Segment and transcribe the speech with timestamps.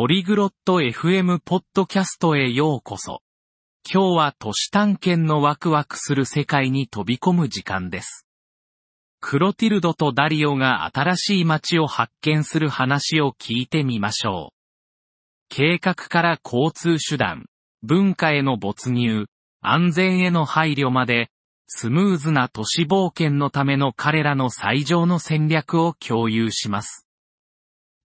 [0.00, 3.20] ポリグロット FM ポッドキャストへようこそ。
[3.84, 8.24] 今日は都市探検のワクワクする世界に飛び込む時間です。
[9.18, 14.54] クロティルドとダリオが新しい街を発見する話を聞いてみましょう。
[15.48, 17.46] 計画から交通手段、
[17.82, 19.26] 文化への没入、
[19.62, 21.28] 安全への配慮まで、
[21.66, 27.07] スムーズな都市冒険のための彼らの最上の戦略を共有します。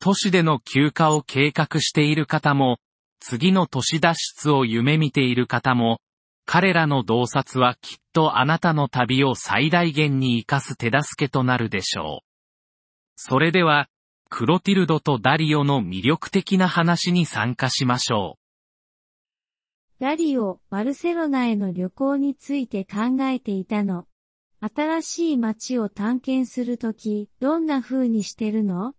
[0.03, 2.79] 都市での休暇を計画している方も、
[3.21, 6.01] 次の都市脱出を夢見ている方も、
[6.45, 12.27] 彼らの洞察はきっとあなたの旅を最大限に活かす手助けとなるでしょう。
[13.15, 13.87] それでは、
[14.29, 18.37] クロティルドとダリオの魅力的な話に参加しましょ
[20.01, 24.07] うダリオ、バルセロナへの旅行について考えていたの。
[24.59, 28.95] 新しい街を探検するとき、どんな風にしてるの？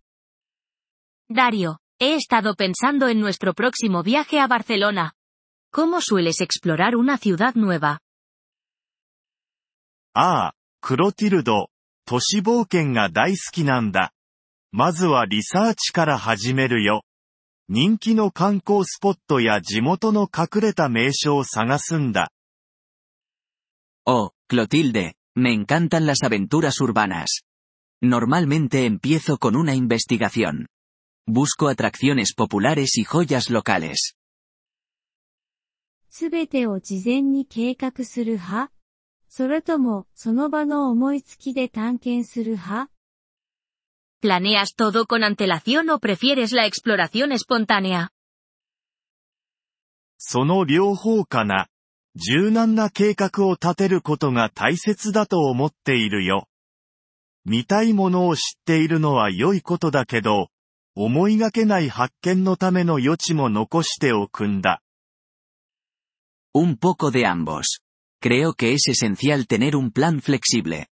[1.33, 5.13] Dario, he estado pensando en nuestro próximo viaje a Barcelona.
[5.71, 7.99] ¿Cómo sueles explorar una ciudad nueva?
[10.13, 11.69] ああ、クロティルド、
[12.05, 14.11] 都市冒険が大好きなんだ。
[14.71, 17.03] まずはリサーチから始めるよ。
[17.67, 22.31] 人気の観光スポットや地元の隠れた名所を探すんだ。
[24.05, 27.43] Oh, Clotilde, me encantan las aventuras urbanas.
[28.01, 30.67] Normalmente empiezo con una investigación.
[31.26, 34.14] Busco atracciones populares y joyas locales.
[36.10, 38.70] すべてを事前に計画する派
[39.28, 42.90] それとも、その場の思いつきで探検する派
[44.22, 48.10] ¿Planeas todo con antelación o prefieres la exploración espontánea?
[50.18, 51.68] その両方かな。
[52.16, 56.46] 柔軟な計画を立てることが大切だと思っているよ。
[57.44, 60.48] 見たいものを知っているのは良いことだけど、
[60.96, 64.80] 思いがけない発見のための余地も残しておくんだ。
[66.54, 67.80] Un poco de ambos.
[68.22, 70.86] Creo que es esencial tener un plan flexible.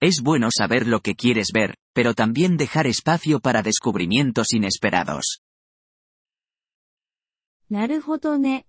[0.00, 5.42] Es bueno saber lo que quieres ver, pero también dejar espacio para descubrimientos inesperados.
[7.68, 8.66] なるほどね。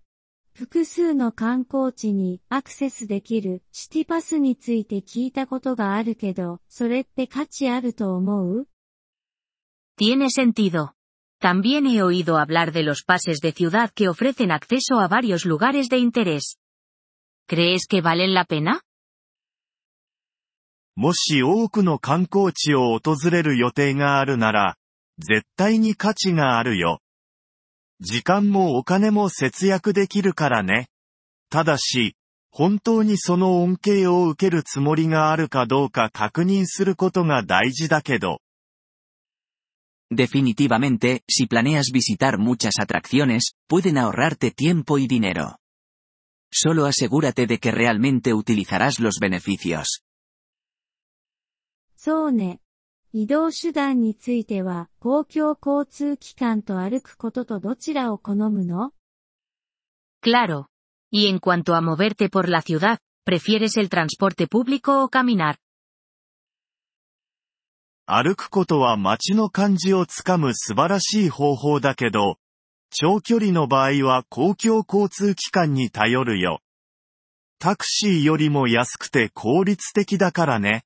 [0.54, 8.68] 複数の観光地にアクセスできるシティパスについて聞いたことがあるけど、それって価値あると思う
[10.02, 10.96] Tiene sentido.
[11.40, 15.90] También he oído hablar de los pases de ciudad que ofrecen acceso a varios lugares
[15.90, 16.58] de interés.
[17.48, 18.82] ¿Crees que valen la pena?
[20.96, 24.76] もし多くの観光地を訪れる予定があるなら、
[25.20, 27.00] 絶対に価値があるよ。
[28.00, 30.88] 時間もお金も節約できるからね。
[31.52, 32.16] ただし、
[32.50, 38.42] 本当にその恩恵を受けるつもりがあるかどうか確認することが大事だけど。
[40.11, 45.59] Definitivamente, si planeas visitar muchas atracciones, pueden ahorrarte tiempo y dinero.
[46.53, 50.03] Solo asegúrate de que realmente utilizarás los beneficios.
[51.97, 52.61] そうね。
[53.13, 58.93] 移動手段については、公共交通機関と歩くこととどちらを好むの
[60.23, 60.67] Claro.
[61.11, 65.57] Y en cuanto a moverte por la ciudad, ¿prefieres el transporte público o caminar?
[68.14, 72.40] 歩くことは街の感じをつかむ素晴らしい方法だけど、
[72.90, 76.60] 長距離の場合は公共交通機関に頼るよ。
[77.58, 80.84] タクシーよりも安くて効率的だからね。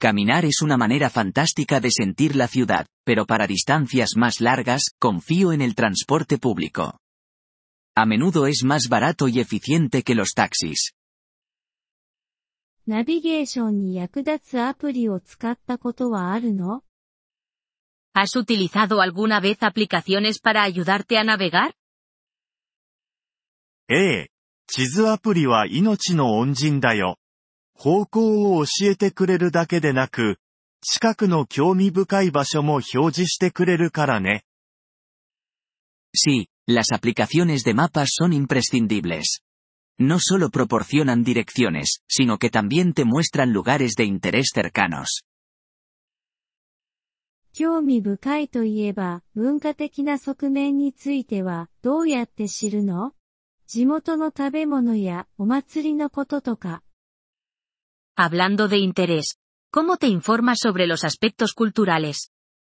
[0.00, 5.52] Caminar es una manera fantástica de sentir la ciudad, pero para distancias más largas, confío
[5.52, 6.98] en el transporte público.
[7.94, 10.94] A menudo es más barato y eficiente que los taxis.
[12.86, 16.82] ナビゲーションに役立つアプリを使ったことはあるの
[18.14, 21.72] ¿Has utilizado alguna vez aplicaciones para ayudarte a navegar?
[23.88, 23.94] え
[24.24, 24.30] え。
[24.66, 27.18] 地図アプリは命の恩人だよ。
[27.74, 30.38] 方向を教えてくれるだけでなく、
[30.80, 34.44] 近くの興味深い場所も表示してくれるからね。
[36.14, 39.40] Sí, las aplicaciones de mapas son imprescindibles.
[39.99, 45.23] No solo proporcionan direcciones, sino que también te muestran lugares de interés cercanos.
[47.53, 53.13] 興味深いといえば、文化的な側面については、どうやって知るの
[53.65, 56.83] 地元の食べ物やお祭りのこととか。
[58.15, 59.39] Hablando de interés.
[59.71, 62.31] ¿Cómo te informas sobre los aspectos culturales?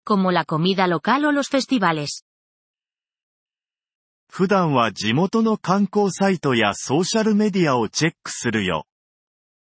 [0.06, 2.24] Como la comida local o los festivales.
[4.37, 8.85] 普段は地元の観光サイトやソーシャルメディアをチェックするよ。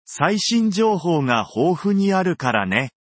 [0.04, 2.92] 最新情報が豊富にあるからね。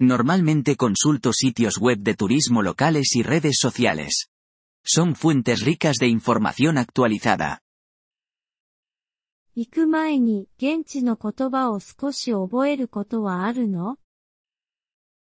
[0.00, 4.30] Normalmente consulto sitios web de turismo locales y redes sociales.
[4.86, 7.58] Son fuentes ricas de información actualizada.
[9.54, 13.98] 行く前に現地の言葉を少し覚えることはあるの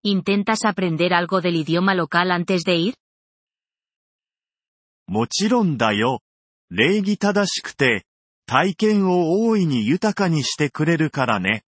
[0.04, 2.95] ¿Intentas aprender algo del idioma local antes de ir?
[5.07, 6.21] もちろんだよ。
[6.69, 8.06] 礼儀正しくて、
[8.45, 11.63] 体験を大いに豊かにしてくれるからね。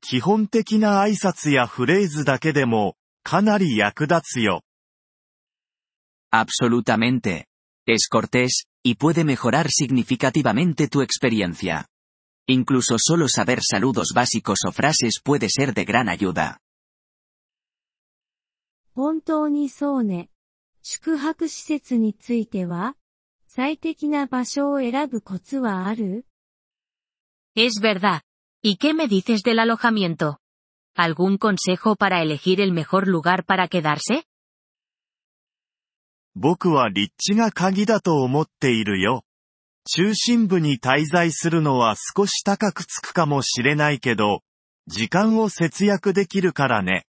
[0.00, 4.62] 基本的な挨拶やフレーズだけでも、かなり役立つよ。
[6.32, 7.46] Absolutamente.
[7.86, 11.86] Es cortés, y puede mejorar significativamente tu experiencia.
[12.46, 16.60] Incluso solo saber saludos básicos o frases puede ser de gran ayuda.
[18.94, 20.28] 本当にそうね。
[20.82, 22.96] 宿泊施設については
[23.46, 26.24] 最適な場所を選ぶコツはある
[27.56, 28.22] Es verdad.
[28.62, 30.38] ¿Y qué me dices del alojamiento?
[30.94, 34.24] ¿Algún consejo para elegir el mejor lugar para quedarse?
[36.34, 39.24] 僕は立地が鍵だと思っているよ。
[39.90, 44.42] 中心部に滞在するのは少し高くつくかもしれないけど、
[44.86, 47.06] 時間を節約できるからね。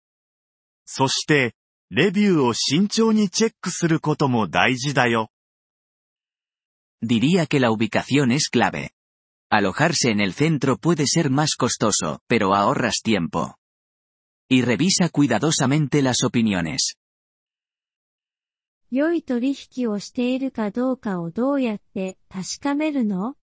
[0.85, 1.55] そして、
[1.92, 5.30] レビューを慎重にチェックすることも大事だよ。
[7.02, 8.92] Diría que la ubicación es clave.
[9.50, 13.56] Alojarse en el centro puede ser más costoso, pero ahorras tiempo.
[14.50, 16.96] Y revisa cuidadosamente las opiniones.
[18.92, 23.36] 良い取引をしているかどうかをどうやって確かめるの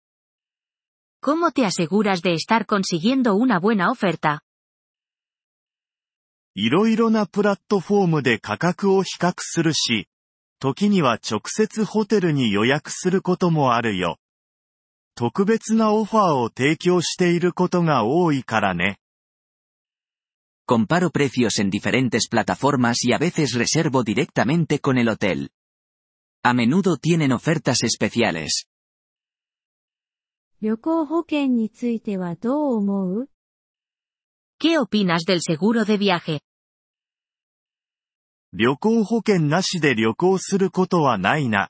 [1.22, 4.42] ¿Cómo te aseguras de estar consiguiendo una buena oferta?
[6.55, 10.08] いろいろなプラットフォームで価格を比較するし、
[10.58, 14.19] 時には直接ホテルに予約することもあるよ。
[15.14, 18.99] 特別なオファーを提供していることが多いからね。
[20.67, 25.50] Comparo precios en diferentes plataformas y a veces reservo directamente con el hotel.
[26.43, 28.67] A menudo tienen ofertas especiales.
[30.61, 33.31] 旅行保険についてはどう思う
[34.60, 36.42] ¿Qué opinas del seguro de viaje?
[38.54, 41.69] 旅行保険なしで旅行することはないな。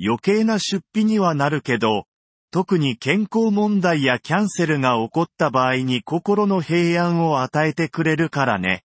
[0.00, 2.06] 余計な出費にはなるけど、
[2.50, 8.82] 特に健康問題やキャンセルが起こった場合に心の平安を与えてくれるからね。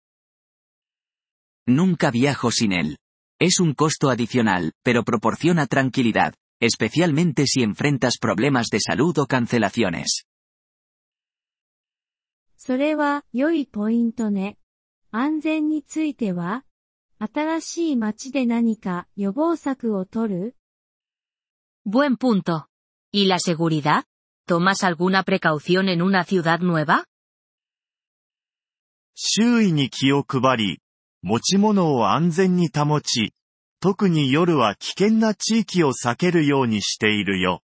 [1.67, 2.97] Nunca viajo sin él.
[3.39, 10.23] Es un costo adicional, pero proporciona tranquilidad, especialmente si enfrentas problemas de salud o cancelaciones.
[12.66, 14.56] それは良いポイントね。
[15.10, 16.64] 安全については
[17.18, 20.56] 新しい街で何か予防策を取る
[21.86, 22.68] ？Buen punto.
[23.12, 24.04] ¿Y la seguridad?
[24.48, 27.04] ¿Tomas alguna precaución en una ciudad nueva?
[29.14, 30.80] 周囲に気を配り、
[31.20, 33.34] 持ち物を安全に保ち、
[33.78, 37.60] 特に夜は危険な地域を避けるようにしているよ。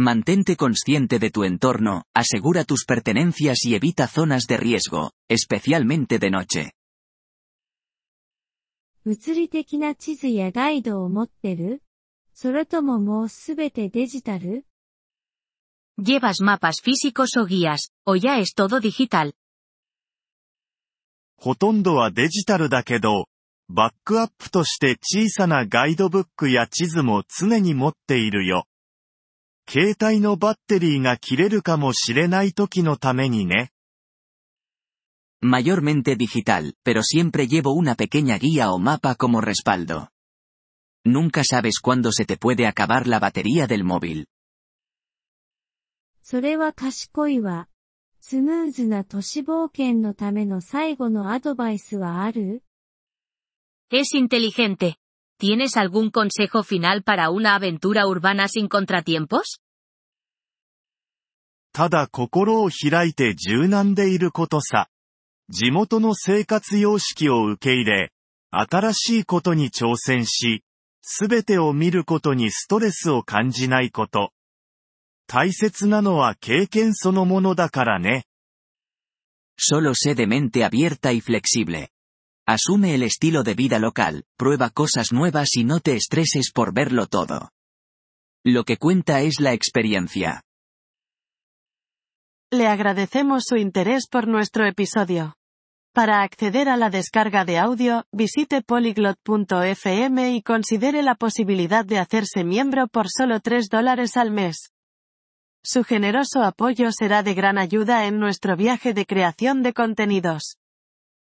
[0.00, 6.30] Mantente consciente de tu entorno, asegura tus pertenencias y evita zonas de riesgo, especialmente de
[6.30, 6.72] noche.
[9.04, 11.82] 物理的な地図やガイドを持ってる
[12.32, 14.66] それとももうすべてデジタル
[16.00, 19.32] ¿Llevas mapas físicos o guías, o ya es todo digital?
[21.36, 23.26] ほとんどはデジタルだけど、
[23.68, 28.66] バックアップとして小さなガイドブックや地図も常に持っているよ。
[29.70, 33.70] 携帯のバッテリーが切れるかもしれない時のためにね。
[35.44, 40.08] Mayormente digital, pero siempre llevo una pequeña guía o mapa como respaldo.
[41.04, 44.26] Nunca sabes cuándo se te puede acabar la batería del móvil.
[46.22, 47.68] それは賢いわ。
[48.20, 52.62] スムーズな都市冒険のための最後のアドバイスはある
[53.90, 54.96] Es inteligente.
[55.40, 59.60] ¿Tienes algún consejo final para una aventura urbana sin contratiempos?
[61.72, 64.88] ただ心を開いて柔軟でいることさ。
[65.48, 68.12] 地元の生活様式を受け入れ、
[68.50, 70.64] 新しいことに挑戦し、
[71.02, 74.32] すべてを見ることにストレスを感じないこと。
[75.28, 78.24] 大切なのは経験そのものだからね。
[79.56, 81.90] Solo sé de mente abierta y flexible.
[82.50, 87.06] Asume el estilo de vida local, prueba cosas nuevas y no te estreses por verlo
[87.06, 87.50] todo.
[88.42, 90.40] Lo que cuenta es la experiencia.
[92.50, 95.36] Le agradecemos su interés por nuestro episodio.
[95.92, 102.44] Para acceder a la descarga de audio, visite polyglot.fm y considere la posibilidad de hacerse
[102.44, 104.72] miembro por solo 3 dólares al mes.
[105.62, 110.56] Su generoso apoyo será de gran ayuda en nuestro viaje de creación de contenidos.